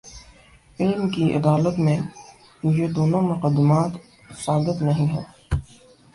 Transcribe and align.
علم 0.79 1.09
کی 1.09 1.33
عدالت 1.33 1.79
میں، 1.79 1.99
یہ 2.63 2.87
دونوں 2.87 3.21
مقدمات 3.21 3.91
ثابت 4.45 4.81
نہیں 4.81 5.07
ہیں۔ 5.07 5.23